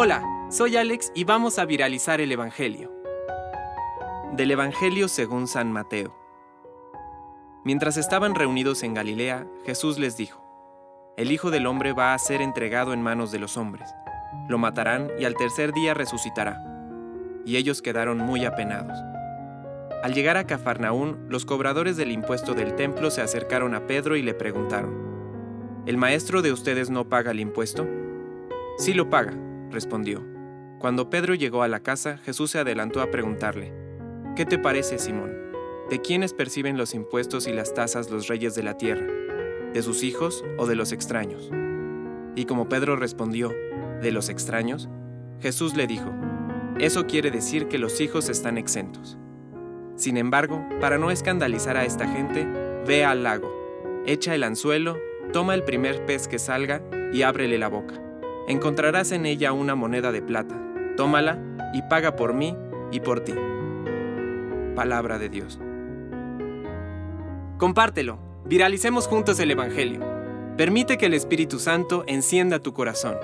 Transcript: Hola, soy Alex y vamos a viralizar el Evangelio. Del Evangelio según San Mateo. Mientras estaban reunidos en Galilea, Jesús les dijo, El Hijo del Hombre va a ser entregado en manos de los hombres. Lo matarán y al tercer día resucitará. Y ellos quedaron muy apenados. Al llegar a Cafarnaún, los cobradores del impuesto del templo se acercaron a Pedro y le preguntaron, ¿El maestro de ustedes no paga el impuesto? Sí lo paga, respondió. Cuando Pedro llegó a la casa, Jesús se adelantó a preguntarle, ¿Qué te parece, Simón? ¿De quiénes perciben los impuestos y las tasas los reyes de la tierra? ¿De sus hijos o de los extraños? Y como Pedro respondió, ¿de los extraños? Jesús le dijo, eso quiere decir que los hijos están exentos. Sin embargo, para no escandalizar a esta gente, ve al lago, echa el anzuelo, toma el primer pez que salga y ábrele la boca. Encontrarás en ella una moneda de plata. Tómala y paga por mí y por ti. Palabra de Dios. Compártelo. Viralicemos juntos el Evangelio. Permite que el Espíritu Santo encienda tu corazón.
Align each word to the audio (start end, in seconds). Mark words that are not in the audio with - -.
Hola, 0.00 0.22
soy 0.48 0.76
Alex 0.76 1.10
y 1.12 1.24
vamos 1.24 1.58
a 1.58 1.64
viralizar 1.64 2.20
el 2.20 2.30
Evangelio. 2.30 2.92
Del 4.32 4.50
Evangelio 4.50 5.08
según 5.08 5.48
San 5.48 5.72
Mateo. 5.72 6.14
Mientras 7.64 7.96
estaban 7.96 8.36
reunidos 8.36 8.84
en 8.84 8.94
Galilea, 8.94 9.48
Jesús 9.66 9.98
les 9.98 10.16
dijo, 10.16 10.44
El 11.16 11.32
Hijo 11.32 11.50
del 11.50 11.66
Hombre 11.66 11.94
va 11.94 12.14
a 12.14 12.18
ser 12.20 12.42
entregado 12.42 12.92
en 12.92 13.02
manos 13.02 13.32
de 13.32 13.40
los 13.40 13.56
hombres. 13.56 13.92
Lo 14.48 14.56
matarán 14.56 15.10
y 15.18 15.24
al 15.24 15.34
tercer 15.34 15.72
día 15.72 15.94
resucitará. 15.94 16.62
Y 17.44 17.56
ellos 17.56 17.82
quedaron 17.82 18.18
muy 18.18 18.44
apenados. 18.44 18.96
Al 20.04 20.14
llegar 20.14 20.36
a 20.36 20.46
Cafarnaún, 20.46 21.26
los 21.28 21.44
cobradores 21.44 21.96
del 21.96 22.12
impuesto 22.12 22.54
del 22.54 22.76
templo 22.76 23.10
se 23.10 23.20
acercaron 23.20 23.74
a 23.74 23.88
Pedro 23.88 24.14
y 24.14 24.22
le 24.22 24.34
preguntaron, 24.34 25.82
¿El 25.86 25.96
maestro 25.96 26.40
de 26.40 26.52
ustedes 26.52 26.88
no 26.88 27.08
paga 27.08 27.32
el 27.32 27.40
impuesto? 27.40 27.84
Sí 28.76 28.94
lo 28.94 29.10
paga, 29.10 29.32
respondió. 29.70 30.24
Cuando 30.78 31.10
Pedro 31.10 31.34
llegó 31.34 31.62
a 31.62 31.68
la 31.68 31.80
casa, 31.80 32.18
Jesús 32.18 32.52
se 32.52 32.58
adelantó 32.58 33.00
a 33.00 33.10
preguntarle, 33.10 33.72
¿Qué 34.36 34.46
te 34.46 34.58
parece, 34.58 34.98
Simón? 34.98 35.32
¿De 35.90 36.00
quiénes 36.00 36.32
perciben 36.32 36.76
los 36.76 36.94
impuestos 36.94 37.48
y 37.48 37.52
las 37.52 37.74
tasas 37.74 38.10
los 38.10 38.28
reyes 38.28 38.54
de 38.54 38.62
la 38.62 38.76
tierra? 38.76 39.06
¿De 39.72 39.82
sus 39.82 40.04
hijos 40.04 40.44
o 40.58 40.66
de 40.66 40.76
los 40.76 40.92
extraños? 40.92 41.50
Y 42.36 42.44
como 42.44 42.68
Pedro 42.68 42.94
respondió, 42.94 43.52
¿de 44.00 44.12
los 44.12 44.28
extraños? 44.28 44.88
Jesús 45.40 45.74
le 45.74 45.88
dijo, 45.88 46.12
eso 46.78 47.06
quiere 47.06 47.32
decir 47.32 47.66
que 47.66 47.78
los 47.78 48.00
hijos 48.00 48.28
están 48.28 48.58
exentos. 48.58 49.18
Sin 49.96 50.16
embargo, 50.16 50.64
para 50.80 50.98
no 50.98 51.10
escandalizar 51.10 51.76
a 51.76 51.84
esta 51.84 52.06
gente, 52.06 52.46
ve 52.86 53.04
al 53.04 53.24
lago, 53.24 53.52
echa 54.06 54.36
el 54.36 54.44
anzuelo, 54.44 54.96
toma 55.32 55.54
el 55.54 55.64
primer 55.64 56.06
pez 56.06 56.28
que 56.28 56.38
salga 56.38 56.80
y 57.12 57.22
ábrele 57.22 57.58
la 57.58 57.68
boca. 57.68 58.00
Encontrarás 58.48 59.12
en 59.12 59.26
ella 59.26 59.52
una 59.52 59.74
moneda 59.74 60.10
de 60.10 60.22
plata. 60.22 60.58
Tómala 60.96 61.38
y 61.74 61.82
paga 61.82 62.16
por 62.16 62.32
mí 62.32 62.56
y 62.90 63.00
por 63.00 63.20
ti. 63.20 63.34
Palabra 64.74 65.18
de 65.18 65.28
Dios. 65.28 65.60
Compártelo. 67.58 68.18
Viralicemos 68.46 69.06
juntos 69.06 69.38
el 69.40 69.50
Evangelio. 69.50 70.00
Permite 70.56 70.96
que 70.96 71.06
el 71.06 71.14
Espíritu 71.14 71.58
Santo 71.58 72.04
encienda 72.06 72.60
tu 72.60 72.72
corazón. 72.72 73.18